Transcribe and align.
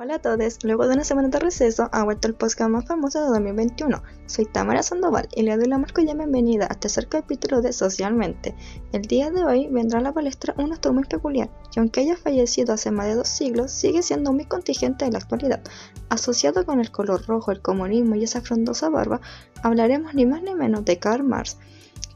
Hola 0.00 0.14
a 0.14 0.18
todos, 0.20 0.62
luego 0.62 0.86
de 0.86 0.94
una 0.94 1.02
semana 1.02 1.26
de 1.26 1.40
receso 1.40 1.88
ha 1.90 2.04
vuelto 2.04 2.28
el 2.28 2.34
podcast 2.36 2.70
más 2.70 2.84
famoso 2.84 3.20
de 3.20 3.30
2021. 3.30 4.00
Soy 4.26 4.44
Tamara 4.44 4.84
Sandoval 4.84 5.28
y 5.34 5.42
le 5.42 5.56
doy 5.56 5.66
la 5.66 5.76
más 5.76 5.90
cordial 5.90 6.18
bienvenida 6.18 6.66
a 6.66 6.74
este 6.74 6.82
tercer 6.82 7.08
capítulo 7.08 7.62
de 7.62 7.72
Socialmente. 7.72 8.54
El 8.92 9.02
día 9.02 9.32
de 9.32 9.44
hoy 9.44 9.66
vendrá 9.66 9.98
a 9.98 10.02
la 10.02 10.14
palestra 10.14 10.54
un 10.56 10.72
actor 10.72 10.92
muy 10.92 11.02
peculiar, 11.02 11.50
que 11.72 11.80
aunque 11.80 12.02
haya 12.02 12.16
fallecido 12.16 12.74
hace 12.74 12.92
más 12.92 13.08
de 13.08 13.16
dos 13.16 13.28
siglos, 13.28 13.72
sigue 13.72 14.04
siendo 14.04 14.32
muy 14.32 14.44
contingente 14.44 15.04
en 15.04 15.14
la 15.14 15.18
actualidad. 15.18 15.64
Asociado 16.10 16.64
con 16.64 16.78
el 16.78 16.92
color 16.92 17.26
rojo, 17.26 17.50
el 17.50 17.60
comunismo 17.60 18.14
y 18.14 18.22
esa 18.22 18.40
frondosa 18.40 18.90
barba, 18.90 19.20
hablaremos 19.64 20.14
ni 20.14 20.26
más 20.26 20.44
ni 20.44 20.54
menos 20.54 20.84
de 20.84 21.00
Karl 21.00 21.24
Marx 21.24 21.56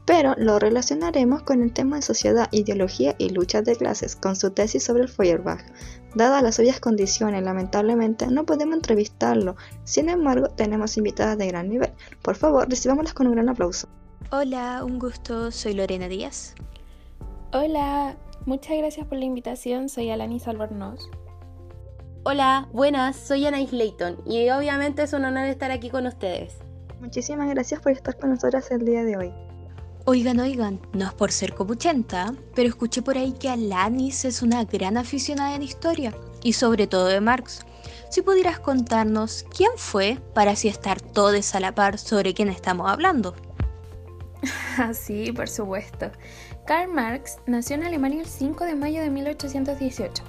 pero 0.05 0.35
lo 0.37 0.59
relacionaremos 0.59 1.43
con 1.43 1.61
el 1.63 1.71
tema 1.71 1.97
de 1.97 2.01
sociedad, 2.01 2.49
ideología 2.51 3.15
y 3.17 3.29
luchas 3.29 3.63
de 3.63 3.75
clases, 3.75 4.15
con 4.15 4.35
su 4.35 4.51
tesis 4.51 4.83
sobre 4.83 5.03
el 5.03 5.09
Feuerbach. 5.09 5.63
Dadas 6.15 6.43
las 6.43 6.59
obvias 6.59 6.79
condiciones, 6.79 7.43
lamentablemente 7.43 8.27
no 8.27 8.45
podemos 8.45 8.75
entrevistarlo, 8.75 9.55
sin 9.83 10.09
embargo 10.09 10.47
tenemos 10.49 10.95
invitadas 10.97 11.39
de 11.39 11.47
gran 11.47 11.69
nivel. 11.69 11.91
Por 12.21 12.35
favor, 12.35 12.69
recibámoslas 12.69 13.15
con 13.15 13.25
un 13.25 13.33
gran 13.33 13.49
aplauso. 13.49 13.87
Hola, 14.31 14.83
un 14.83 14.99
gusto, 14.99 15.49
soy 15.49 15.73
Lorena 15.73 16.07
Díaz. 16.07 16.53
Hola, 17.51 18.15
muchas 18.45 18.77
gracias 18.77 19.07
por 19.07 19.17
la 19.17 19.25
invitación, 19.25 19.89
soy 19.89 20.11
Alanis 20.11 20.47
Albornoz. 20.47 21.09
Hola, 22.23 22.69
buenas, 22.71 23.15
soy 23.15 23.45
Anais 23.45 23.73
Layton 23.73 24.17
y 24.25 24.49
obviamente 24.51 25.01
es 25.01 25.13
un 25.13 25.25
honor 25.25 25.45
estar 25.45 25.71
aquí 25.71 25.89
con 25.89 26.05
ustedes. 26.05 26.57
Muchísimas 26.99 27.49
gracias 27.49 27.81
por 27.81 27.91
estar 27.91 28.17
con 28.17 28.29
nosotras 28.29 28.69
el 28.71 28.85
día 28.85 29.03
de 29.03 29.17
hoy. 29.17 29.33
Oigan, 30.05 30.41
oigan, 30.41 30.81
no 30.91 31.05
es 31.05 31.13
por 31.13 31.31
ser 31.31 31.53
copuchenta, 31.55 32.33
pero 32.53 32.67
escuché 32.67 33.01
por 33.01 33.17
ahí 33.17 33.31
que 33.31 33.47
Alanis 33.49 34.25
es 34.25 34.41
una 34.41 34.65
gran 34.65 34.97
aficionada 34.97 35.55
en 35.55 35.63
historia, 35.63 36.13
y 36.43 36.51
sobre 36.51 36.87
todo 36.87 37.05
de 37.05 37.21
Marx. 37.21 37.61
Si 38.09 38.21
pudieras 38.21 38.59
contarnos 38.59 39.45
quién 39.55 39.71
fue 39.77 40.19
para 40.33 40.51
así 40.51 40.67
estar 40.67 40.99
todos 40.99 41.55
a 41.55 41.61
la 41.61 41.73
par 41.73 41.97
sobre 41.97 42.33
quién 42.33 42.49
estamos 42.49 42.91
hablando. 42.91 43.33
sí, 44.93 45.31
por 45.31 45.47
supuesto. 45.47 46.11
Karl 46.67 46.91
Marx 46.91 47.37
nació 47.47 47.77
en 47.77 47.83
Alemania 47.83 48.19
el 48.19 48.27
5 48.27 48.65
de 48.65 48.75
mayo 48.75 49.01
de 49.01 49.09
1818. 49.09 50.21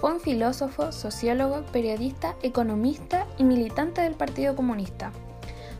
Fue 0.00 0.12
un 0.12 0.18
filósofo, 0.18 0.90
sociólogo, 0.90 1.64
periodista, 1.66 2.34
economista 2.42 3.28
y 3.38 3.44
militante 3.44 4.00
del 4.00 4.14
Partido 4.14 4.56
Comunista. 4.56 5.12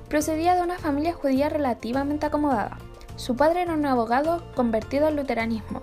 Procedía 0.09 0.55
de 0.55 0.63
una 0.63 0.79
familia 0.79 1.15
judía 1.15 1.49
relativamente 1.49 2.27
acomodada. 2.27 2.79
Su 3.17 3.37
padre 3.37 3.63
era 3.63 3.75
un 3.75 3.87
abogado 3.87 4.43
convertido 4.55 5.07
al 5.07 5.17
luteranismo, 5.17 5.83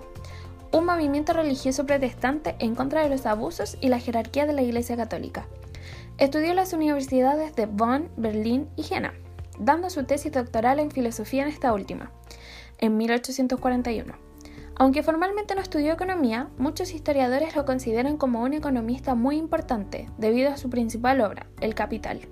un 0.70 0.84
movimiento 0.84 1.32
religioso 1.32 1.86
protestante 1.86 2.56
en 2.58 2.74
contra 2.74 3.02
de 3.02 3.08
los 3.08 3.24
abusos 3.26 3.78
y 3.80 3.88
la 3.88 3.98
jerarquía 3.98 4.46
de 4.46 4.52
la 4.52 4.62
Iglesia 4.62 4.96
Católica. 4.96 5.46
Estudió 6.18 6.50
en 6.50 6.56
las 6.56 6.72
universidades 6.72 7.56
de 7.56 7.66
Bonn, 7.66 8.10
Berlín 8.16 8.68
y 8.76 8.82
Jena, 8.82 9.14
dando 9.58 9.88
su 9.90 10.04
tesis 10.04 10.32
doctoral 10.32 10.78
en 10.78 10.90
filosofía 10.90 11.42
en 11.42 11.48
esta 11.48 11.72
última, 11.72 12.10
en 12.78 12.96
1841. 12.96 14.14
Aunque 14.76 15.02
formalmente 15.02 15.54
no 15.54 15.60
estudió 15.60 15.92
economía, 15.92 16.48
muchos 16.58 16.92
historiadores 16.92 17.56
lo 17.56 17.64
consideran 17.64 18.16
como 18.16 18.42
un 18.42 18.52
economista 18.52 19.14
muy 19.14 19.36
importante 19.36 20.08
debido 20.18 20.50
a 20.50 20.56
su 20.56 20.70
principal 20.70 21.20
obra, 21.20 21.46
El 21.60 21.74
Capital. 21.74 22.28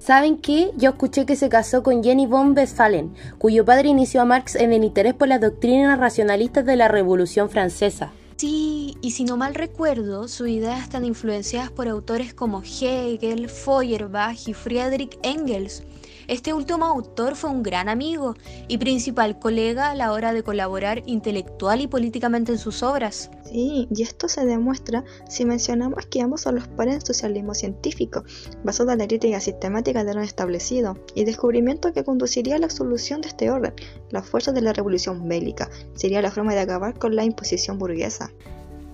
¿Saben 0.00 0.38
qué? 0.38 0.70
Yo 0.78 0.90
escuché 0.90 1.26
que 1.26 1.36
se 1.36 1.50
casó 1.50 1.82
con 1.82 2.02
Jenny 2.02 2.26
von 2.26 2.56
Westphalen, 2.56 3.12
cuyo 3.36 3.66
padre 3.66 3.90
inició 3.90 4.22
a 4.22 4.24
Marx 4.24 4.54
en 4.54 4.72
el 4.72 4.82
interés 4.82 5.12
por 5.12 5.28
las 5.28 5.42
doctrinas 5.42 5.98
racionalistas 5.98 6.64
de 6.64 6.76
la 6.76 6.88
Revolución 6.88 7.50
Francesa. 7.50 8.10
Sí, 8.36 8.96
y 9.02 9.10
si 9.10 9.24
no 9.24 9.36
mal 9.36 9.54
recuerdo, 9.54 10.26
sus 10.26 10.48
ideas 10.48 10.80
están 10.80 11.04
influenciadas 11.04 11.70
por 11.70 11.86
autores 11.86 12.32
como 12.32 12.62
Hegel, 12.62 13.50
Feuerbach 13.50 14.48
y 14.48 14.54
Friedrich 14.54 15.18
Engels, 15.22 15.82
este 16.30 16.54
último 16.54 16.84
autor 16.84 17.34
fue 17.34 17.50
un 17.50 17.64
gran 17.64 17.88
amigo 17.88 18.36
y 18.68 18.78
principal 18.78 19.40
colega 19.40 19.90
a 19.90 19.96
la 19.96 20.12
hora 20.12 20.32
de 20.32 20.44
colaborar 20.44 21.02
intelectual 21.06 21.80
y 21.80 21.88
políticamente 21.88 22.52
en 22.52 22.58
sus 22.58 22.84
obras. 22.84 23.32
Sí, 23.42 23.88
y 23.90 24.02
esto 24.04 24.28
se 24.28 24.46
demuestra 24.46 25.02
si 25.28 25.44
mencionamos 25.44 26.06
que 26.06 26.20
ambos 26.20 26.42
son 26.42 26.54
los 26.54 26.68
padres 26.68 26.94
del 26.94 27.06
socialismo 27.06 27.52
científico, 27.52 28.22
basado 28.62 28.92
en 28.92 28.98
la 28.98 29.08
crítica 29.08 29.40
sistemática 29.40 30.04
de 30.04 30.14
lo 30.14 30.22
establecido 30.22 30.96
y 31.16 31.24
descubrimiento 31.24 31.92
que 31.92 32.04
conduciría 32.04 32.54
a 32.54 32.60
la 32.60 32.70
solución 32.70 33.22
de 33.22 33.28
este 33.28 33.50
orden, 33.50 33.74
la 34.10 34.22
fuerza 34.22 34.52
de 34.52 34.60
la 34.60 34.72
revolución 34.72 35.26
bélica, 35.26 35.68
sería 35.94 36.22
la 36.22 36.30
forma 36.30 36.54
de 36.54 36.60
acabar 36.60 36.96
con 36.96 37.16
la 37.16 37.24
imposición 37.24 37.76
burguesa. 37.76 38.30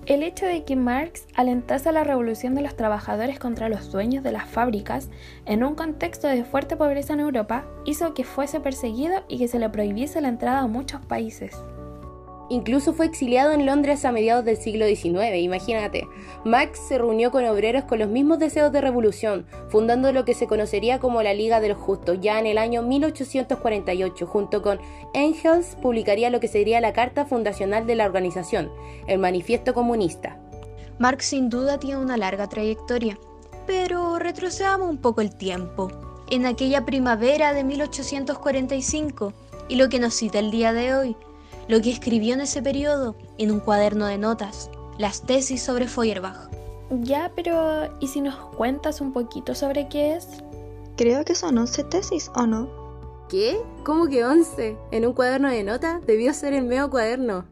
El 0.07 0.23
hecho 0.23 0.45
de 0.45 0.63
que 0.63 0.77
Marx 0.77 1.27
alentase 1.35 1.91
la 1.91 2.05
revolución 2.05 2.55
de 2.55 2.61
los 2.61 2.77
trabajadores 2.77 3.39
contra 3.39 3.67
los 3.67 3.91
dueños 3.91 4.23
de 4.23 4.31
las 4.31 4.47
fábricas 4.47 5.09
en 5.45 5.65
un 5.65 5.75
contexto 5.75 6.29
de 6.29 6.45
fuerte 6.45 6.77
pobreza 6.77 7.11
en 7.11 7.19
Europa 7.19 7.65
hizo 7.85 8.13
que 8.13 8.23
fuese 8.23 8.61
perseguido 8.61 9.25
y 9.27 9.37
que 9.37 9.49
se 9.49 9.59
le 9.59 9.67
prohibiese 9.67 10.21
la 10.21 10.29
entrada 10.29 10.59
a 10.59 10.67
muchos 10.67 11.01
países. 11.01 11.57
Incluso 12.49 12.93
fue 12.93 13.05
exiliado 13.05 13.51
en 13.51 13.65
Londres 13.65 14.05
a 14.05 14.11
mediados 14.11 14.45
del 14.45 14.55
siglo 14.55 14.85
XIX, 14.85 15.35
imagínate. 15.37 16.07
Marx 16.45 16.79
se 16.79 16.97
reunió 16.97 17.29
con 17.29 17.45
obreros 17.45 17.83
con 17.83 17.99
los 17.99 18.07
mismos 18.07 18.39
deseos 18.39 18.71
de 18.71 18.79
revolución, 18.79 19.45
fundando 19.69 20.13
lo 20.13 20.23
que 20.23 20.33
se 20.33 20.47
conocería 20.47 20.99
como 20.99 21.21
la 21.21 21.33
Liga 21.33 21.59
de 21.59 21.69
los 21.69 21.77
Justos. 21.77 22.19
Ya 22.21 22.39
en 22.39 22.45
el 22.45 22.57
año 22.57 22.83
1848, 22.83 24.25
junto 24.25 24.61
con 24.61 24.79
Engels, 25.13 25.75
publicaría 25.81 26.29
lo 26.29 26.39
que 26.39 26.47
sería 26.47 26.79
la 26.79 26.93
Carta 26.93 27.25
Fundacional 27.25 27.85
de 27.85 27.95
la 27.95 28.05
organización, 28.05 28.71
el 29.07 29.19
Manifiesto 29.19 29.73
Comunista. 29.73 30.39
Marx 30.99 31.25
sin 31.25 31.49
duda 31.49 31.77
tiene 31.79 32.01
una 32.01 32.15
larga 32.15 32.47
trayectoria, 32.47 33.19
pero 33.65 34.19
retrocedamos 34.19 34.89
un 34.89 34.97
poco 34.97 35.19
el 35.19 35.35
tiempo. 35.35 35.91
En 36.29 36.45
aquella 36.45 36.85
primavera 36.85 37.53
de 37.53 37.65
1845, 37.65 39.33
y 39.69 39.75
lo 39.75 39.89
que 39.89 39.99
nos 39.99 40.13
cita 40.13 40.39
el 40.39 40.49
día 40.49 40.71
de 40.73 40.95
hoy, 40.95 41.15
lo 41.67 41.81
que 41.81 41.91
escribió 41.91 42.33
en 42.33 42.41
ese 42.41 42.61
periodo 42.61 43.15
en 43.37 43.51
un 43.51 43.59
cuaderno 43.59 44.05
de 44.05 44.17
notas, 44.17 44.69
las 44.97 45.21
tesis 45.21 45.61
sobre 45.61 45.87
Feuerbach. 45.87 46.49
Ya, 47.01 47.31
pero 47.35 47.89
¿y 47.99 48.07
si 48.07 48.21
nos 48.21 48.35
cuentas 48.55 49.01
un 49.01 49.11
poquito 49.11 49.53
sobre 49.53 49.89
qué 49.89 50.15
es? 50.15 50.27
Creo 50.95 51.25
que 51.25 51.35
son 51.35 51.57
11 51.57 51.83
tesis, 51.85 52.31
¿o 52.35 52.47
no? 52.47 52.69
¿Qué? 53.29 53.59
¿Cómo 53.83 54.07
que 54.07 54.23
11? 54.23 54.77
¿En 54.91 55.05
un 55.05 55.13
cuaderno 55.13 55.49
de 55.49 55.63
notas? 55.63 56.05
Debió 56.05 56.33
ser 56.33 56.53
el 56.53 56.63
medio 56.63 56.89
cuaderno. 56.89 57.45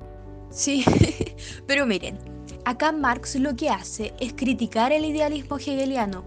Sí, 0.50 0.86
pero 1.68 1.86
miren, 1.86 2.18
acá 2.64 2.94
Marx 2.94 3.36
lo 3.36 3.56
que 3.56 3.70
hace 3.70 4.14
es 4.22 4.34
criticar 4.34 4.94
el 4.94 5.04
idealismo 5.04 5.58
hegeliano. 5.58 6.24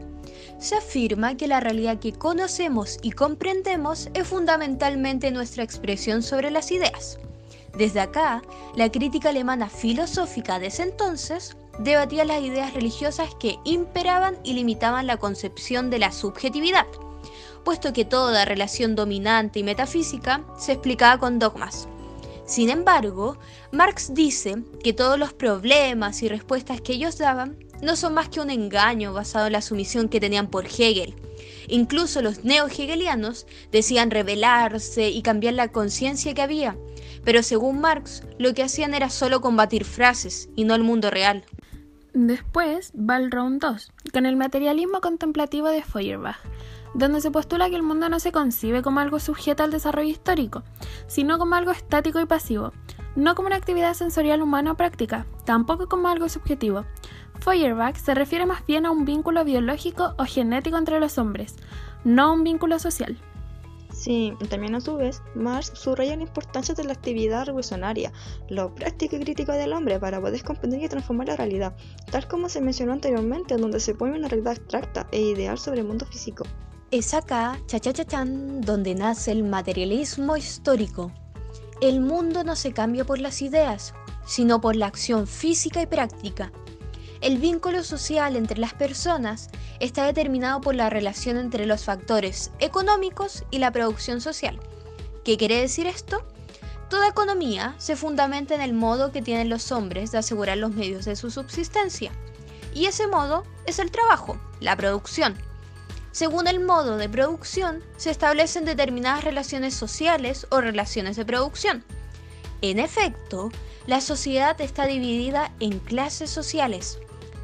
Se 0.59 0.75
afirma 0.77 1.37
que 1.37 1.49
la 1.49 1.61
realidad 1.61 1.99
que 1.99 2.13
conocemos 2.13 2.99
y 3.01 3.13
comprendemos 3.13 4.11
es 4.13 4.27
fundamentalmente 4.27 5.31
nuestra 5.31 5.65
expresión 5.65 6.23
sobre 6.23 6.51
las 6.51 6.71
ideas. 6.71 7.19
Desde 7.79 8.01
acá, 8.01 8.43
la 8.75 8.91
crítica 8.91 9.29
alemana 9.29 9.69
filosófica 9.69 10.59
de 10.59 10.67
ese 10.67 10.83
entonces 10.83 11.57
debatía 11.79 12.25
las 12.25 12.43
ideas 12.43 12.75
religiosas 12.75 13.37
que 13.39 13.61
imperaban 13.63 14.37
y 14.43 14.55
limitaban 14.55 15.07
la 15.07 15.19
concepción 15.19 15.89
de 15.89 16.01
la 16.01 16.11
subjetividad, 16.11 16.89
puesto 17.65 17.93
que 17.93 18.05
toda 18.05 18.45
relación 18.45 18.97
dominante 18.97 19.61
y 19.61 19.63
metafísica 19.63 20.45
se 20.59 20.73
explicaba 20.73 21.21
con 21.21 21.39
dogmas. 21.39 21.87
Sin 22.47 22.69
embargo, 22.69 23.39
Marx 23.71 24.13
dice 24.13 24.57
que 24.83 24.93
todos 24.93 25.17
los 25.17 25.33
problemas 25.33 26.21
y 26.23 26.29
respuestas 26.29 26.81
que 26.81 26.95
ellos 26.95 27.17
daban 27.17 27.59
no 27.81 27.95
son 27.95 28.13
más 28.13 28.29
que 28.29 28.41
un 28.41 28.51
engaño 28.51 29.13
basado 29.13 29.47
en 29.47 29.53
la 29.53 29.63
sumisión 29.63 30.09
que 30.09 30.19
tenían 30.19 30.49
por 30.49 30.67
Hegel. 30.67 31.15
Incluso 31.69 32.23
los 32.23 32.43
neo-hegelianos 32.43 33.47
decían 33.71 34.11
rebelarse 34.11 35.11
y 35.11 35.23
cambiar 35.23 35.55
la 35.55 35.69
conciencia 35.69 36.35
que 36.35 36.43
había, 36.43 36.77
pero 37.29 37.43
según 37.43 37.83
Marx, 37.83 38.23
lo 38.39 38.55
que 38.55 38.63
hacían 38.63 38.95
era 38.95 39.11
solo 39.11 39.43
combatir 39.43 39.85
frases 39.85 40.49
y 40.57 40.65
no 40.65 40.75
el 40.75 40.83
mundo 40.83 41.11
real. 41.11 41.45
Después 42.15 42.91
va 42.99 43.19
el 43.19 43.31
round 43.31 43.61
2, 43.61 43.93
con 44.15 44.25
el 44.25 44.35
materialismo 44.35 45.03
contemplativo 45.03 45.69
de 45.69 45.83
Feuerbach, 45.83 46.39
donde 46.95 47.21
se 47.21 47.31
postula 47.31 47.69
que 47.69 47.77
el 47.77 47.83
mundo 47.83 48.09
no 48.09 48.19
se 48.19 48.33
concibe 48.33 48.81
como 48.81 49.01
algo 49.01 49.21
sujeto 49.21 49.63
al 49.63 49.71
desarrollo 49.71 50.09
histórico, 50.09 50.63
sino 51.07 51.37
como 51.39 51.55
algo 51.55 51.71
estático 51.71 52.19
y 52.19 52.25
pasivo, 52.25 52.73
no 53.15 53.35
como 53.35 53.49
una 53.49 53.57
actividad 53.57 53.93
sensorial 53.93 54.41
humana 54.41 54.73
o 54.73 54.77
práctica, 54.79 55.27
tampoco 55.45 55.87
como 55.87 56.09
algo 56.09 56.31
subjetivo. 56.31 56.87
Feuerbach 57.41 57.97
se 57.97 58.15
refiere 58.15 58.47
más 58.47 58.65
bien 58.65 58.87
a 58.87 58.91
un 58.91 59.05
vínculo 59.05 59.45
biológico 59.45 60.15
o 60.17 60.25
genético 60.25 60.79
entre 60.79 60.99
los 60.99 61.19
hombres, 61.19 61.57
no 62.05 62.23
a 62.23 62.33
un 62.33 62.43
vínculo 62.43 62.79
social. 62.79 63.19
Sí, 63.99 64.33
también 64.49 64.77
a 64.77 64.81
su 64.81 64.97
vez, 64.97 65.23
Marx 65.35 65.73
subraya 65.75 66.15
la 66.15 66.23
importancia 66.23 66.73
de 66.73 66.85
la 66.85 66.93
actividad 66.93 67.47
revolucionaria, 67.47 68.13
lo 68.49 68.73
práctico 68.73 69.17
y 69.17 69.21
crítico 69.21 69.51
del 69.51 69.73
hombre 69.73 69.99
para 69.99 70.21
poder 70.21 70.45
comprender 70.45 70.81
y 70.81 70.89
transformar 70.89 71.27
la 71.27 71.37
realidad, 71.37 71.75
tal 72.13 72.29
como 72.29 72.49
se 72.49 72.61
mencionó 72.61 72.93
anteriormente, 72.93 73.57
donde 73.57 73.81
se 73.81 73.97
pone 73.97 74.17
una 74.17 74.29
realidad 74.29 74.53
abstracta 74.53 75.09
e 75.11 75.21
ideal 75.21 75.59
sobre 75.59 75.81
el 75.81 75.89
mundo 75.89 76.07
físico. 76.07 76.45
Es 76.93 77.13
acá, 77.13 77.59
chachachachan, 77.67 78.61
donde 78.61 78.95
nace 78.95 79.33
el 79.33 79.43
materialismo 79.43 80.37
histórico. 80.37 81.11
El 81.81 82.01
mundo 82.01 82.45
no 82.45 82.55
se 82.55 82.73
cambia 82.73 83.05
por 83.05 83.19
las 83.19 83.43
ideas, 83.43 83.95
sino 84.25 84.61
por 84.61 84.77
la 84.77 84.87
acción 84.87 85.27
física 85.27 85.83
y 85.83 85.87
práctica. 85.87 86.53
El 87.21 87.39
vínculo 87.39 87.83
social 87.83 88.37
entre 88.37 88.59
las 88.59 88.75
personas 88.75 89.51
está 89.81 90.05
determinado 90.05 90.61
por 90.61 90.77
la 90.77 90.89
relación 90.89 91.37
entre 91.37 91.67
los 91.67 91.85
factores 91.85 92.53
económicos 92.61 93.45
y 93.51 93.59
la 93.59 93.73
producción 93.73 94.21
social. 94.21 94.61
¿Qué 95.25 95.37
quiere 95.37 95.61
decir 95.61 95.89
esto? 95.89 96.25
Toda 96.89 97.09
economía 97.09 97.75
se 97.79 97.97
fundamenta 97.97 98.55
en 98.55 98.61
el 98.61 98.73
modo 98.73 99.11
que 99.11 99.21
tienen 99.21 99.49
los 99.49 99.73
hombres 99.73 100.13
de 100.13 100.19
asegurar 100.19 100.59
los 100.59 100.75
medios 100.75 101.05
de 101.05 101.17
su 101.17 101.31
subsistencia. 101.31 102.13
Y 102.73 102.87
ese 102.87 103.09
modo 103.09 103.43
es 103.67 103.81
el 103.81 103.91
trabajo, 103.91 104.39
la 104.61 104.77
producción. 104.77 105.37
Según 106.13 106.47
el 106.47 106.61
modo 106.61 106.97
de 106.97 107.09
producción, 107.09 107.83
se 107.97 108.11
establecen 108.11 108.65
determinadas 108.65 109.25
relaciones 109.25 109.75
sociales 109.75 110.47
o 110.51 110.61
relaciones 110.61 111.17
de 111.17 111.25
producción. 111.25 111.85
En 112.63 112.79
efecto, 112.79 113.51
la 113.87 114.01
sociedad 114.01 114.61
está 114.61 114.87
dividida 114.87 115.53
en 115.61 115.79
clases 115.81 116.31
sociales, 116.31 116.99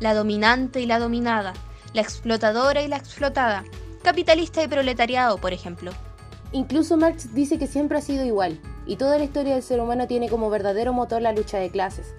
la 0.05 0.13
dominante 0.13 0.83
y 0.83 0.87
la 0.87 0.99
dominada, 0.99 1.55
la 1.95 2.03
explotadora 2.03 2.83
y 2.83 2.89
la 2.89 2.99
explotada, 2.99 3.65
capitalista 4.03 4.63
y 4.63 4.69
proletariado, 4.69 5.39
por 5.39 5.55
ejemplo. 5.55 5.93
Incluso 6.53 6.99
Marx 6.99 7.35
dice 7.35 7.59
que 7.59 7.67
siempre 7.67 7.97
ha 7.97 8.03
sido 8.03 8.23
igual, 8.23 8.61
y 8.85 8.97
toda 8.97 9.17
la 9.17 9.25
historia 9.25 9.55
del 9.55 9.63
ser 9.63 9.81
humano 9.81 10.07
tiene 10.07 10.29
como 10.29 10.51
verdadero 10.51 10.93
motor 10.93 11.23
la 11.23 11.33
lucha 11.33 11.57
de 11.57 11.71
clases. 11.71 12.15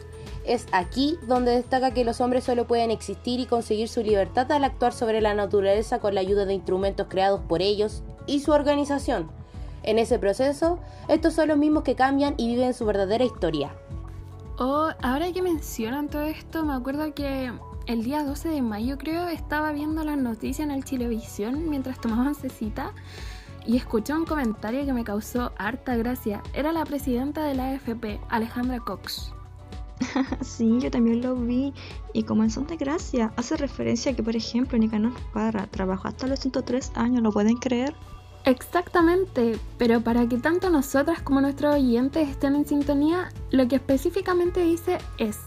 Es 0.46 0.66
aquí 0.72 1.20
donde 1.28 1.52
destaca 1.52 1.92
que 1.92 2.04
los 2.04 2.22
hombres 2.22 2.44
solo 2.44 2.66
pueden 2.66 2.90
existir 2.90 3.40
y 3.40 3.46
conseguir 3.46 3.88
su 3.88 4.02
libertad 4.02 4.52
al 4.52 4.64
actuar 4.64 4.92
sobre 4.92 5.22
la 5.22 5.36
naturaleza 5.36 6.00
con 6.00 6.16
la 6.16 6.22
ayuda 6.22 6.46
de 6.46 6.56
instrumentos 6.56 7.06
creados 7.08 7.42
por 7.48 7.62
ellos 7.62 8.02
y 8.26 8.40
su 8.40 8.52
organización. 8.52 9.30
En 9.84 10.00
ese 10.00 10.18
proceso, 10.18 10.80
estos 11.08 11.36
son 11.36 11.50
los 11.50 11.58
mismos 11.60 11.84
que 11.84 11.94
cambian 11.94 12.34
y 12.38 12.48
viven 12.48 12.74
su 12.74 12.84
verdadera 12.88 13.26
historia. 13.26 13.76
Oh, 14.58 14.90
ahora 15.04 15.32
que 15.32 15.44
mencionan 15.44 16.10
todo 16.10 16.24
esto, 16.24 16.64
me 16.64 16.74
acuerdo 16.74 17.14
que 17.14 17.52
el 17.88 18.04
día 18.04 18.24
12 18.24 18.50
de 18.50 18.62
mayo 18.62 18.98
creo 18.98 19.28
estaba 19.28 19.72
viendo 19.72 20.04
las 20.04 20.18
noticias 20.18 20.68
en 20.68 20.72
el 20.72 20.84
Televisión 20.84 21.70
mientras 21.70 22.00
tomaban 22.00 22.34
cecita 22.34 22.94
y 23.66 23.78
escuché 23.78 24.14
un 24.14 24.26
comentario 24.26 24.86
que 24.86 24.94
me 24.94 25.04
causó 25.04 25.52
harta 25.58 25.96
gracia. 25.96 26.42
Era 26.54 26.72
la 26.72 26.84
presidenta 26.84 27.44
de 27.44 27.56
la 27.56 27.72
AFP, 27.72 28.20
Alejandra 28.30 28.80
Cox. 28.80 29.32
sí, 30.42 30.80
yo 30.80 30.92
también 30.92 31.22
lo 31.22 31.36
vi. 31.36 31.74
Y 32.14 32.24
como 32.24 32.44
en 32.44 32.50
son 32.50 32.68
de 32.68 32.78
gracia, 32.78 33.34
hace 33.38 33.58
referencia 33.58 34.12
a 34.12 34.16
que, 34.16 34.24
por 34.24 34.36
ejemplo, 34.36 34.78
Nicanor 34.78 35.14
Parra 35.34 35.68
trabajó 35.68 36.08
hasta 36.08 36.28
los 36.28 36.40
103 36.40 36.92
años, 36.96 37.24
¿lo 37.24 37.32
pueden 37.32 37.58
creer? 37.58 37.96
Exactamente, 38.46 39.58
pero 39.80 40.02
para 40.02 40.28
que 40.28 40.38
tanto 40.38 40.70
nosotras 40.70 41.22
como 41.24 41.42
nuestros 41.42 41.76
oyentes 41.76 42.30
estén 42.30 42.56
en 42.56 42.68
sintonía, 42.68 43.30
lo 43.50 43.68
que 43.68 43.78
específicamente 43.78 44.62
dice 44.62 45.00
es 45.18 45.40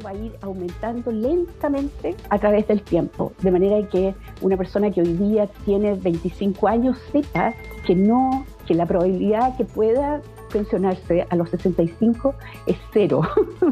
va 0.00 0.10
a 0.10 0.14
ir 0.14 0.32
aumentando 0.42 1.10
lentamente 1.10 2.14
a 2.30 2.38
través 2.38 2.66
del 2.68 2.82
tiempo, 2.82 3.32
de 3.42 3.50
manera 3.50 3.86
que 3.88 4.14
una 4.40 4.56
persona 4.56 4.90
que 4.90 5.02
hoy 5.02 5.12
día 5.14 5.46
tiene 5.64 5.94
25 5.94 6.68
años 6.68 6.98
sepa 7.12 7.54
que 7.86 7.94
no, 7.94 8.44
que 8.66 8.74
la 8.74 8.86
probabilidad 8.86 9.56
que 9.56 9.64
pueda 9.64 10.20
pensionarse 10.52 11.26
a 11.28 11.36
los 11.36 11.50
65 11.50 12.34
es 12.66 12.76
cero, 12.92 13.22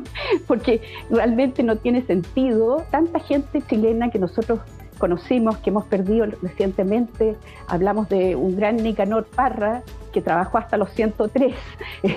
porque 0.46 0.80
realmente 1.10 1.62
no 1.62 1.76
tiene 1.76 2.02
sentido 2.02 2.84
tanta 2.90 3.20
gente 3.20 3.62
chilena 3.62 4.10
que 4.10 4.18
nosotros 4.18 4.60
conocimos, 4.98 5.58
que 5.58 5.70
hemos 5.70 5.84
perdido 5.84 6.26
recientemente. 6.42 7.36
Hablamos 7.68 8.08
de 8.08 8.36
un 8.36 8.56
gran 8.56 8.76
Nicanor 8.76 9.26
Parra, 9.26 9.82
que 10.14 10.22
trabajó 10.22 10.56
hasta 10.56 10.78
los 10.78 10.90
103. 10.92 11.54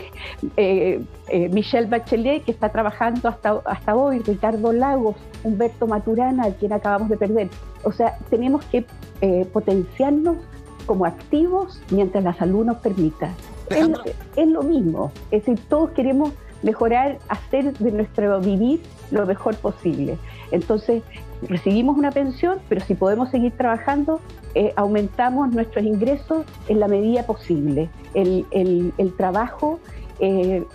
Eh, 0.56 1.04
eh, 1.30 1.50
Michelle 1.50 1.88
Bachelet, 1.88 2.44
que 2.44 2.52
está 2.52 2.70
trabajando 2.70 3.28
hasta, 3.28 3.60
hasta 3.66 3.96
hoy. 3.96 4.20
Ricardo 4.20 4.72
Lagos, 4.72 5.16
Humberto 5.44 5.88
Maturana, 5.88 6.46
a 6.46 6.52
quien 6.52 6.74
acabamos 6.74 7.10
de 7.10 7.18
perder. 7.18 7.50
O 7.84 7.92
sea, 7.92 8.18
tenemos 8.30 8.64
que 8.66 8.86
eh, 9.22 9.48
potenciarnos 9.52 10.38
como 10.86 11.06
activos 11.06 11.82
mientras 11.90 12.24
la 12.24 12.34
salud 12.34 12.66
nos 12.66 12.78
permita. 12.78 13.32
Es, 13.70 13.90
es, 14.36 14.48
lo 14.48 14.62
mismo, 14.62 15.12
es 15.32 15.46
decir, 15.46 15.60
todos 15.68 15.90
queremos 15.92 16.32
mejorar, 16.62 17.18
hacer 17.30 17.74
de 17.74 17.92
nuestro 17.92 18.40
vivir 18.40 18.82
lo 19.12 19.26
mejor 19.26 19.56
posible. 19.56 20.18
Entonces, 20.52 21.04
recibimos 21.42 21.98
una 21.98 22.12
pensión, 22.12 22.60
pero 22.70 22.84
si 22.86 22.96
podemos 22.96 23.30
seguir 23.30 23.56
trabajando, 23.56 24.20
eh, 24.56 24.74
aumentamos 24.76 25.52
nuestros 25.52 25.86
ingresos 25.86 26.46
en 26.68 26.80
la 26.80 26.88
medida 26.88 27.26
posible. 27.26 27.90
El, 28.14 28.94
trabajo 29.18 29.80
eh, 30.20 30.66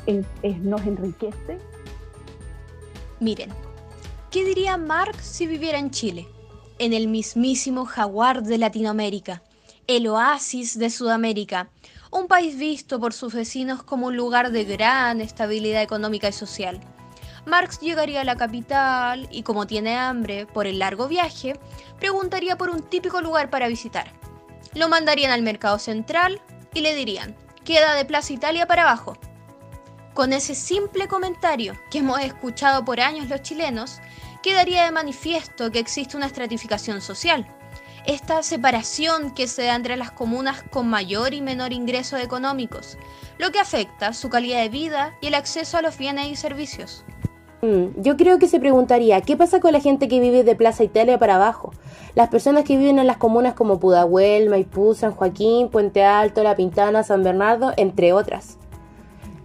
nos 0.63 0.81
enriquece. 0.83 1.59
Miren, 3.21 3.51
¿qué 4.31 4.45
diría 4.45 4.77
Marx 4.77 5.25
si 5.25 5.47
viviera 5.47 5.79
en 5.79 5.91
Chile? 5.91 6.27
En 6.79 6.93
el 6.93 7.09
mismísimo 7.09 7.85
jaguar 7.85 8.43
de 8.43 8.59
Latinoamérica, 8.59 9.43
el 9.87 10.09
oasis 10.09 10.79
de 10.79 10.91
Sudamérica, 10.91 11.69
un 12.11 12.27
país 12.27 12.59
visto 12.59 13.01
por 13.01 13.13
sus 13.13 13.33
vecinos 13.33 13.83
como 13.83 14.09
un 14.09 14.17
lugar 14.17 14.53
de 14.53 14.65
gran 14.65 15.21
estabilidad 15.21 15.83
económica 15.83 16.29
y 16.29 16.33
social 16.33 16.81
Marx 17.45 17.81
llegaría 17.81 18.21
a 18.21 18.25
la 18.25 18.37
capital 18.37 19.29
y 19.31 19.43
como 19.43 19.67
tiene 19.67 19.97
hambre 19.97 20.47
por 20.47 20.67
el 20.67 20.79
largo 20.79 21.09
viaje, 21.09 21.59
preguntaría 21.99 22.57
por 22.57 22.71
un 22.71 22.83
típico 22.83 23.21
lugar 23.21 23.51
para 23.51 23.69
visitar. 23.69 24.13
Lo 24.75 24.89
mandarían 24.89 25.33
al 25.33 25.43
mercado 25.43 25.79
central 25.79 26.41
y 26.73 26.81
le 26.81 26.95
dirían, 26.95 27.37
queda 27.65 27.95
de 27.95 28.05
Plaza 28.05 28.33
Italia 28.33 28.67
para 28.67 28.83
abajo. 28.83 29.19
Con 30.15 30.33
ese 30.33 30.55
simple 30.55 31.09
comentario 31.09 31.75
que 31.91 31.99
hemos 31.99 32.21
escuchado 32.21 32.85
por 32.85 33.01
años 33.01 33.29
los 33.29 33.43
chilenos, 33.43 33.99
quedaría 34.43 34.85
de 34.85 34.91
manifiesto 34.93 35.71
que 35.71 35.79
existe 35.79 36.17
una 36.17 36.27
estratificación 36.27 37.01
social. 37.01 37.47
Esta 38.07 38.43
separación 38.43 39.33
que 39.33 39.47
se 39.47 39.65
da 39.65 39.75
entre 39.75 39.97
las 39.97 40.11
comunas 40.11 40.63
con 40.71 40.89
mayor 40.89 41.35
y 41.35 41.41
menor 41.41 41.73
ingresos 41.73 42.21
económicos, 42.21 42.99
lo 43.39 43.51
que 43.53 43.61
afecta 43.61 44.13
su 44.13 44.29
calidad 44.29 44.61
de 44.61 44.69
vida 44.69 45.17
y 45.21 45.29
el 45.29 45.35
acceso 45.35 45.79
a 45.79 45.83
los 45.83 45.97
bienes 45.99 46.27
y 46.27 46.37
servicios. 46.37 47.05
Mm, 47.65 48.03
yo 48.03 48.17
creo 48.17 48.41
que 48.41 48.49
se 48.49 48.59
preguntaría, 48.59 49.21
¿qué 49.21 49.37
pasa 49.37 49.61
con 49.61 49.73
la 49.73 49.79
gente 49.79 50.09
que 50.09 50.19
vive 50.19 50.43
de 50.43 50.57
Plaza 50.57 50.83
Italia 50.83 51.21
para 51.21 51.37
abajo? 51.37 51.73
Las 52.17 52.29
personas 52.29 52.65
que 52.65 52.77
viven 52.77 52.99
en 52.99 53.07
las 53.07 53.19
comunas 53.19 53.55
como 53.55 53.79
Pudahuel, 53.79 54.51
Maipú, 54.51 54.95
San 54.95 55.13
Joaquín, 55.13 55.69
Puente 55.69 56.03
Alto, 56.03 56.43
La 56.43 56.57
Pintana, 56.57 57.05
San 57.05 57.23
Bernardo, 57.23 57.73
entre 57.77 58.13
otras. 58.13 58.59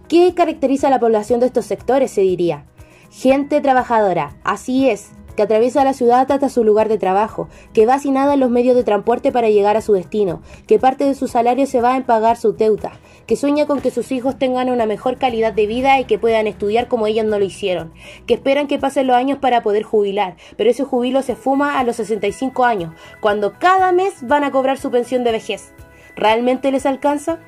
¿Qué 0.08 0.34
caracteriza 0.34 0.88
a 0.88 0.90
la 0.90 0.98
población 0.98 1.38
de 1.38 1.46
estos 1.46 1.66
sectores? 1.66 2.10
Se 2.10 2.22
diría. 2.22 2.64
Gente 3.12 3.60
trabajadora, 3.60 4.36
así 4.42 4.90
es, 4.90 5.10
que 5.38 5.44
atraviesa 5.44 5.84
la 5.84 5.92
ciudad 5.92 6.28
hasta 6.32 6.48
su 6.48 6.64
lugar 6.64 6.88
de 6.88 6.98
trabajo, 6.98 7.48
que 7.72 7.86
va 7.86 8.00
sin 8.00 8.14
nada 8.14 8.34
en 8.34 8.40
los 8.40 8.50
medios 8.50 8.74
de 8.74 8.82
transporte 8.82 9.30
para 9.30 9.48
llegar 9.48 9.76
a 9.76 9.82
su 9.82 9.92
destino, 9.92 10.42
que 10.66 10.80
parte 10.80 11.04
de 11.04 11.14
su 11.14 11.28
salario 11.28 11.64
se 11.64 11.80
va 11.80 11.96
en 11.96 12.02
pagar 12.02 12.36
su 12.36 12.54
deuda, 12.54 12.98
que 13.24 13.36
sueña 13.36 13.64
con 13.64 13.80
que 13.80 13.92
sus 13.92 14.10
hijos 14.10 14.36
tengan 14.36 14.68
una 14.68 14.84
mejor 14.84 15.16
calidad 15.16 15.52
de 15.52 15.68
vida 15.68 16.00
y 16.00 16.06
que 16.06 16.18
puedan 16.18 16.48
estudiar 16.48 16.88
como 16.88 17.06
ellos 17.06 17.24
no 17.24 17.38
lo 17.38 17.44
hicieron, 17.44 17.92
que 18.26 18.34
esperan 18.34 18.66
que 18.66 18.80
pasen 18.80 19.06
los 19.06 19.14
años 19.14 19.38
para 19.38 19.62
poder 19.62 19.84
jubilar, 19.84 20.34
pero 20.56 20.70
ese 20.70 20.82
jubilo 20.82 21.22
se 21.22 21.36
fuma 21.36 21.78
a 21.78 21.84
los 21.84 21.94
65 21.94 22.64
años, 22.64 22.92
cuando 23.20 23.60
cada 23.60 23.92
mes 23.92 24.14
van 24.22 24.42
a 24.42 24.50
cobrar 24.50 24.76
su 24.76 24.90
pensión 24.90 25.22
de 25.22 25.30
vejez. 25.30 25.72
¿Realmente 26.16 26.72
les 26.72 26.84
alcanza? 26.84 27.38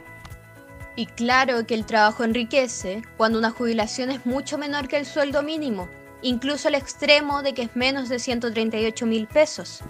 Y 0.94 1.06
claro 1.06 1.66
que 1.66 1.74
el 1.74 1.86
trabajo 1.86 2.22
enriquece 2.22 3.02
cuando 3.16 3.36
una 3.36 3.50
jubilación 3.50 4.12
es 4.12 4.26
mucho 4.26 4.58
menor 4.58 4.86
que 4.86 4.96
el 4.96 5.06
sueldo 5.06 5.42
mínimo, 5.42 5.88
incluso 6.22 6.68
al 6.68 6.74
extremo 6.74 7.42
de 7.42 7.54
que 7.54 7.62
es 7.62 7.76
menos 7.76 8.08
de 8.08 8.18
138 8.18 9.06
mil 9.06 9.26
pesos. 9.26 9.82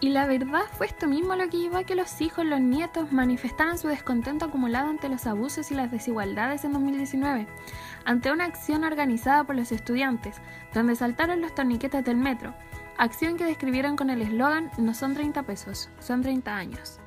Y 0.00 0.08
la 0.08 0.26
verdad 0.26 0.64
fue 0.76 0.86
esto 0.86 1.06
mismo 1.06 1.36
lo 1.36 1.48
que 1.48 1.58
llevó 1.58 1.76
a 1.76 1.84
que 1.84 1.94
los 1.94 2.20
hijos, 2.20 2.44
los 2.44 2.60
nietos 2.60 3.12
manifestaran 3.12 3.78
su 3.78 3.86
descontento 3.86 4.46
acumulado 4.46 4.90
ante 4.90 5.08
los 5.08 5.28
abusos 5.28 5.70
y 5.70 5.76
las 5.76 5.92
desigualdades 5.92 6.64
en 6.64 6.72
2019, 6.72 7.46
ante 8.04 8.32
una 8.32 8.46
acción 8.46 8.82
organizada 8.82 9.44
por 9.44 9.54
los 9.54 9.70
estudiantes, 9.70 10.40
donde 10.74 10.96
saltaron 10.96 11.40
los 11.40 11.54
torniquetes 11.54 12.04
del 12.04 12.16
metro, 12.16 12.52
acción 12.98 13.36
que 13.36 13.44
describieron 13.44 13.94
con 13.94 14.10
el 14.10 14.22
eslogan 14.22 14.72
No 14.76 14.92
son 14.92 15.14
30 15.14 15.44
pesos, 15.44 15.88
son 16.00 16.22
30 16.22 16.52
años. 16.52 17.01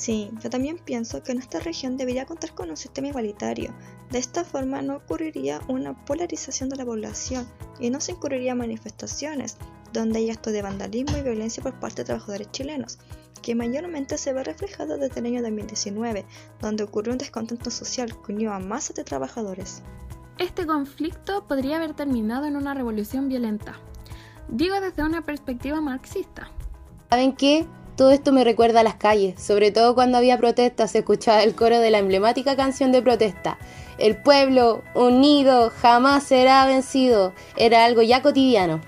Sí, 0.00 0.30
yo 0.42 0.48
también 0.48 0.78
pienso 0.78 1.22
que 1.22 1.34
nuestra 1.34 1.60
región 1.60 1.98
debería 1.98 2.24
contar 2.24 2.54
con 2.54 2.70
un 2.70 2.76
sistema 2.78 3.08
igualitario. 3.08 3.74
De 4.10 4.18
esta 4.18 4.44
forma 4.44 4.80
no 4.80 4.96
ocurriría 4.96 5.60
una 5.68 6.06
polarización 6.06 6.70
de 6.70 6.76
la 6.76 6.86
población 6.86 7.46
y 7.78 7.90
no 7.90 8.00
se 8.00 8.12
incurriría 8.12 8.54
manifestaciones 8.54 9.58
donde 9.92 10.20
hay 10.20 10.30
actos 10.30 10.54
de 10.54 10.62
vandalismo 10.62 11.18
y 11.18 11.22
violencia 11.22 11.62
por 11.62 11.78
parte 11.78 12.00
de 12.00 12.06
trabajadores 12.06 12.50
chilenos, 12.50 12.98
que 13.42 13.54
mayormente 13.54 14.16
se 14.16 14.32
ve 14.32 14.42
reflejado 14.42 14.96
desde 14.96 15.20
el 15.20 15.26
año 15.26 15.42
2019, 15.42 16.24
donde 16.62 16.84
ocurrió 16.84 17.12
un 17.12 17.18
descontento 17.18 17.70
social 17.70 18.08
que 18.24 18.32
unió 18.32 18.54
a 18.54 18.58
masas 18.58 18.96
de 18.96 19.04
trabajadores. 19.04 19.82
Este 20.38 20.66
conflicto 20.66 21.46
podría 21.46 21.76
haber 21.76 21.92
terminado 21.92 22.46
en 22.46 22.56
una 22.56 22.72
revolución 22.72 23.28
violenta. 23.28 23.78
Digo 24.48 24.80
desde 24.80 25.02
una 25.02 25.26
perspectiva 25.26 25.78
marxista. 25.82 26.50
¿Saben 27.10 27.34
qué? 27.34 27.66
Todo 28.00 28.12
esto 28.12 28.32
me 28.32 28.44
recuerda 28.44 28.80
a 28.80 28.82
las 28.82 28.94
calles, 28.94 29.38
sobre 29.38 29.72
todo 29.72 29.94
cuando 29.94 30.16
había 30.16 30.38
protestas, 30.38 30.92
se 30.92 31.00
escuchaba 31.00 31.42
el 31.42 31.54
coro 31.54 31.80
de 31.80 31.90
la 31.90 31.98
emblemática 31.98 32.56
canción 32.56 32.92
de 32.92 33.02
protesta. 33.02 33.58
El 33.98 34.16
pueblo 34.16 34.82
unido 34.94 35.70
jamás 35.82 36.22
será 36.22 36.64
vencido. 36.64 37.34
Era 37.58 37.84
algo 37.84 38.00
ya 38.00 38.22
cotidiano. 38.22 38.80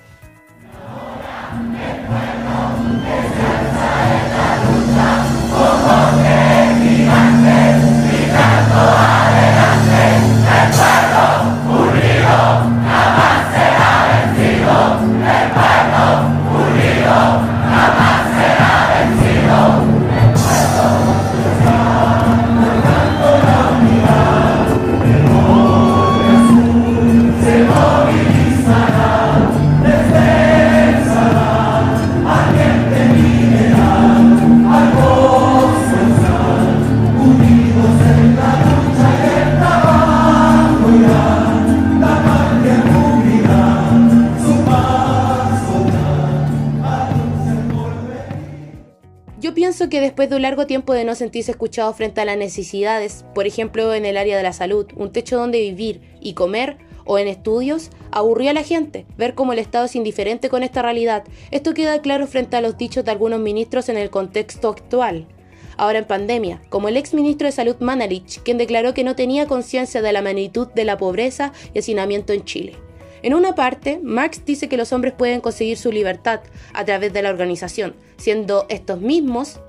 Que 49.92 50.00
después 50.00 50.30
de 50.30 50.37
un 50.37 50.42
largo 50.42 50.66
tiempo 50.66 50.94
de 50.94 51.04
no 51.04 51.14
sentirse 51.14 51.50
escuchado 51.50 51.92
frente 51.92 52.22
a 52.22 52.25
las 52.25 52.38
necesidades, 52.38 53.26
por 53.34 53.46
ejemplo 53.46 53.92
en 53.92 54.06
el 54.06 54.16
área 54.16 54.38
de 54.38 54.42
la 54.42 54.54
salud, 54.54 54.87
un 54.96 55.12
techo 55.12 55.37
donde 55.37 55.61
vivir 55.61 56.00
y 56.18 56.32
comer, 56.32 56.78
o 57.04 57.18
en 57.18 57.28
estudios, 57.28 57.90
aburrió 58.11 58.49
a 58.49 58.54
la 58.54 58.62
gente 58.62 59.04
ver 59.18 59.34
cómo 59.34 59.52
el 59.52 59.58
Estado 59.58 59.84
es 59.84 59.94
indiferente 59.94 60.49
con 60.49 60.62
esta 60.62 60.80
realidad. 60.80 61.25
Esto 61.50 61.75
queda 61.75 62.00
claro 62.00 62.26
frente 62.26 62.56
a 62.56 62.62
los 62.62 62.78
dichos 62.78 63.04
de 63.04 63.11
algunos 63.11 63.38
ministros 63.40 63.90
en 63.90 63.99
el 63.99 64.08
contexto 64.08 64.70
actual. 64.70 65.26
Ahora 65.76 65.99
en 65.99 66.06
pandemia, 66.06 66.62
como 66.70 66.88
el 66.88 66.96
ex 66.96 67.12
ministro 67.12 67.44
de 67.44 67.52
Salud 67.52 67.76
Manalich, 67.80 68.40
quien 68.42 68.56
declaró 68.56 68.94
que 68.94 69.04
no 69.04 69.14
tenía 69.14 69.46
conciencia 69.46 70.00
de 70.00 70.12
la 70.14 70.22
magnitud 70.22 70.68
de 70.68 70.87
la 70.87 70.96
pobreza 70.96 71.52
y 71.75 71.80
hacinamiento 71.80 72.32
en 72.32 72.46
Chile. 72.46 72.76
En 73.22 73.34
una 73.34 73.54
parte, 73.54 74.00
Marx 74.02 74.42
dice 74.46 74.70
que 74.70 74.78
los 74.78 74.90
hombres 74.94 75.12
pueden 75.12 75.42
conseguir 75.42 75.76
su 75.76 75.92
libertad 75.92 76.40
a 76.72 76.87
través 76.87 77.12
de 77.12 77.20
la 77.20 77.28
organización, 77.28 77.94
siendo 78.16 78.64
estos 78.70 78.99
mismos 78.99 79.61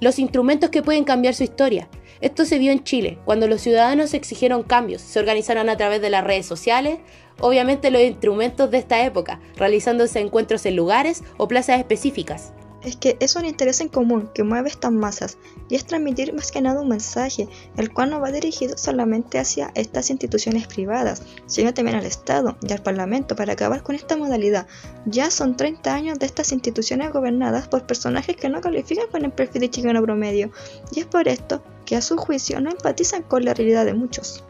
los 0.00 0.18
instrumentos 0.18 0.70
que 0.70 0.82
pueden 0.82 1.04
cambiar 1.04 1.34
su 1.34 1.44
historia, 1.44 1.88
esto 2.20 2.44
se 2.44 2.58
vio 2.58 2.70
en 2.70 2.84
Chile, 2.84 3.18
cuando 3.24 3.48
los 3.48 3.62
ciudadanos 3.62 4.12
exigieron 4.12 4.62
cambios, 4.62 5.00
se 5.00 5.18
organizaron 5.18 5.70
a 5.70 5.76
través 5.76 6.02
de 6.02 6.10
las 6.10 6.22
redes 6.22 6.44
sociales, 6.44 6.98
obviamente 7.40 7.90
los 7.90 8.02
instrumentos 8.02 8.70
de 8.70 8.78
esta 8.78 9.04
época, 9.04 9.40
realizándose 9.56 10.20
encuentros 10.20 10.66
en 10.66 10.76
lugares 10.76 11.22
o 11.38 11.48
plazas 11.48 11.78
específicas. 11.78 12.52
Es 12.82 12.96
que 12.96 13.18
es 13.20 13.36
un 13.36 13.44
interés 13.44 13.80
en 13.80 13.88
común 13.88 14.30
que 14.32 14.42
mueve 14.42 14.70
estas 14.70 14.90
masas 14.90 15.36
y 15.68 15.74
es 15.74 15.84
transmitir 15.84 16.32
más 16.32 16.50
que 16.50 16.62
nada 16.62 16.80
un 16.80 16.88
mensaje, 16.88 17.46
el 17.76 17.92
cual 17.92 18.10
no 18.10 18.20
va 18.20 18.32
dirigido 18.32 18.78
solamente 18.78 19.38
hacia 19.38 19.70
estas 19.74 20.08
instituciones 20.08 20.66
privadas, 20.66 21.22
sino 21.46 21.74
también 21.74 21.98
al 21.98 22.06
Estado 22.06 22.56
y 22.66 22.72
al 22.72 22.82
Parlamento 22.82 23.36
para 23.36 23.52
acabar 23.52 23.82
con 23.82 23.94
esta 23.94 24.16
modalidad. 24.16 24.66
Ya 25.04 25.30
son 25.30 25.58
30 25.58 25.94
años 25.94 26.18
de 26.18 26.26
estas 26.26 26.52
instituciones 26.52 27.12
gobernadas 27.12 27.68
por 27.68 27.86
personajes 27.86 28.36
que 28.36 28.48
no 28.48 28.62
califican 28.62 29.08
con 29.10 29.26
el 29.26 29.32
perfil 29.32 29.60
de 29.60 29.70
chicano 29.70 30.02
promedio 30.02 30.50
y 30.94 31.00
es 31.00 31.06
por 31.06 31.28
esto 31.28 31.62
que 31.84 31.96
a 31.96 32.02
su 32.02 32.16
juicio 32.16 32.60
no 32.60 32.70
empatizan 32.70 33.24
con 33.24 33.44
la 33.44 33.52
realidad 33.52 33.84
de 33.84 33.94
muchos. 33.94 34.42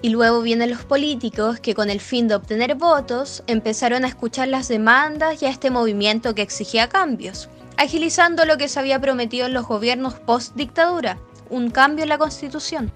Y 0.00 0.10
luego 0.10 0.42
vienen 0.42 0.70
los 0.70 0.84
políticos 0.84 1.60
que 1.60 1.74
con 1.74 1.90
el 1.90 2.00
fin 2.00 2.28
de 2.28 2.34
obtener 2.34 2.74
votos 2.76 3.42
empezaron 3.46 4.04
a 4.04 4.08
escuchar 4.08 4.48
las 4.48 4.68
demandas 4.68 5.42
y 5.42 5.46
a 5.46 5.50
este 5.50 5.70
movimiento 5.70 6.34
que 6.34 6.42
exigía 6.42 6.88
cambios 6.88 7.48
agilizando 7.76 8.44
lo 8.44 8.56
que 8.56 8.68
se 8.68 8.80
había 8.80 9.00
prometido 9.00 9.46
en 9.46 9.54
los 9.54 9.66
gobiernos 9.66 10.14
post-dictadura, 10.14 11.18
un 11.50 11.70
cambio 11.70 12.02
en 12.02 12.08
la 12.08 12.18
constitución. 12.18 12.92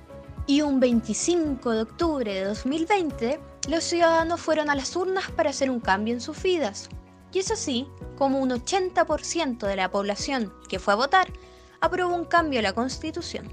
Y 0.46 0.62
un 0.62 0.80
25 0.80 1.70
de 1.72 1.82
octubre 1.82 2.32
de 2.32 2.44
2020, 2.44 3.38
los 3.68 3.84
ciudadanos 3.84 4.40
fueron 4.40 4.70
a 4.70 4.74
las 4.74 4.96
urnas 4.96 5.30
para 5.30 5.50
hacer 5.50 5.70
un 5.70 5.80
cambio 5.80 6.14
en 6.14 6.20
sus 6.20 6.42
vidas. 6.42 6.88
Y 7.32 7.40
es 7.40 7.50
así 7.50 7.86
como 8.16 8.38
un 8.38 8.50
80% 8.50 9.66
de 9.66 9.76
la 9.76 9.90
población 9.90 10.52
que 10.68 10.78
fue 10.78 10.94
a 10.94 10.96
votar 10.96 11.28
aprobó 11.80 12.14
un 12.14 12.24
cambio 12.24 12.58
en 12.58 12.64
la 12.64 12.72
constitución. 12.72 13.48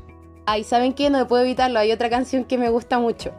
Ay, 0.46 0.64
¿saben 0.64 0.94
qué? 0.94 1.10
No 1.10 1.28
puedo 1.28 1.44
evitarlo, 1.44 1.80
hay 1.80 1.92
otra 1.92 2.10
canción 2.10 2.46
que 2.46 2.58
me 2.58 2.70
gusta 2.70 3.00
mucho. 3.00 3.34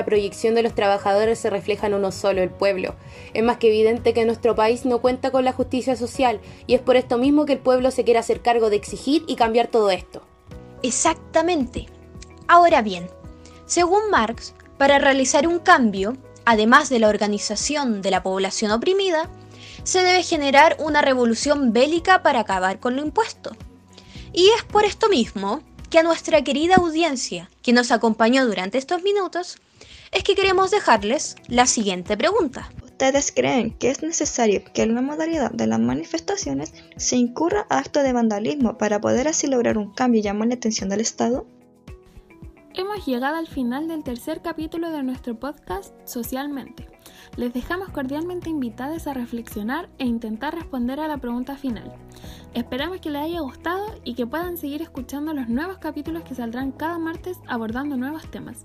La 0.00 0.06
proyección 0.06 0.54
de 0.54 0.62
los 0.62 0.74
trabajadores 0.74 1.38
se 1.38 1.50
refleja 1.50 1.86
en 1.86 1.92
uno 1.92 2.10
solo, 2.10 2.40
el 2.40 2.48
pueblo. 2.48 2.94
Es 3.34 3.44
más 3.44 3.58
que 3.58 3.66
evidente 3.66 4.14
que 4.14 4.24
nuestro 4.24 4.54
país 4.54 4.86
no 4.86 5.02
cuenta 5.02 5.30
con 5.30 5.44
la 5.44 5.52
justicia 5.52 5.94
social 5.94 6.40
y 6.66 6.72
es 6.72 6.80
por 6.80 6.96
esto 6.96 7.18
mismo 7.18 7.44
que 7.44 7.52
el 7.52 7.58
pueblo 7.58 7.90
se 7.90 8.02
quiere 8.02 8.18
hacer 8.18 8.40
cargo 8.40 8.70
de 8.70 8.76
exigir 8.76 9.24
y 9.26 9.36
cambiar 9.36 9.66
todo 9.66 9.90
esto. 9.90 10.22
Exactamente. 10.82 11.86
Ahora 12.48 12.80
bien, 12.80 13.10
según 13.66 14.08
Marx, 14.10 14.54
para 14.78 14.98
realizar 14.98 15.46
un 15.46 15.58
cambio, 15.58 16.16
además 16.46 16.88
de 16.88 16.98
la 16.98 17.08
organización 17.08 18.00
de 18.00 18.10
la 18.10 18.22
población 18.22 18.70
oprimida, 18.70 19.28
se 19.82 20.02
debe 20.02 20.22
generar 20.22 20.78
una 20.78 21.02
revolución 21.02 21.74
bélica 21.74 22.22
para 22.22 22.40
acabar 22.40 22.80
con 22.80 22.96
lo 22.96 23.02
impuesto. 23.02 23.50
Y 24.32 24.48
es 24.56 24.64
por 24.64 24.86
esto 24.86 25.10
mismo 25.10 25.60
que 25.90 25.98
a 25.98 26.02
nuestra 26.02 26.42
querida 26.42 26.76
audiencia 26.76 27.50
que 27.62 27.74
nos 27.74 27.90
acompañó 27.90 28.46
durante 28.46 28.78
estos 28.78 29.02
minutos, 29.02 29.58
es 30.12 30.24
que 30.24 30.34
queremos 30.34 30.70
dejarles 30.70 31.36
la 31.46 31.66
siguiente 31.66 32.16
pregunta. 32.16 32.70
¿Ustedes 32.82 33.32
creen 33.32 33.70
que 33.78 33.90
es 33.90 34.02
necesario 34.02 34.62
que 34.74 34.82
en 34.82 34.94
la 34.94 35.02
modalidad 35.02 35.52
de 35.52 35.66
las 35.66 35.80
manifestaciones 35.80 36.74
se 36.96 37.16
incurra 37.16 37.66
acto 37.70 38.02
de 38.02 38.12
vandalismo 38.12 38.76
para 38.76 39.00
poder 39.00 39.28
así 39.28 39.46
lograr 39.46 39.78
un 39.78 39.92
cambio 39.92 40.20
y 40.20 40.22
llamar 40.22 40.48
la 40.48 40.54
atención 40.54 40.88
del 40.88 41.00
Estado? 41.00 41.46
Hemos 42.74 43.04
llegado 43.06 43.36
al 43.36 43.48
final 43.48 43.88
del 43.88 44.04
tercer 44.04 44.42
capítulo 44.42 44.90
de 44.90 45.02
nuestro 45.02 45.38
podcast 45.38 45.92
Socialmente. 46.04 46.86
Les 47.36 47.52
dejamos 47.52 47.90
cordialmente 47.90 48.50
invitados 48.50 49.06
a 49.06 49.14
reflexionar 49.14 49.88
e 49.98 50.04
intentar 50.04 50.54
responder 50.54 51.00
a 51.00 51.08
la 51.08 51.18
pregunta 51.18 51.56
final. 51.56 51.92
Esperamos 52.54 53.00
que 53.00 53.10
les 53.10 53.22
haya 53.22 53.40
gustado 53.40 53.86
y 54.04 54.14
que 54.14 54.26
puedan 54.26 54.56
seguir 54.56 54.82
escuchando 54.82 55.32
los 55.32 55.48
nuevos 55.48 55.78
capítulos 55.78 56.24
que 56.24 56.34
saldrán 56.34 56.72
cada 56.72 56.98
martes 56.98 57.38
abordando 57.46 57.96
nuevos 57.96 58.30
temas. 58.30 58.64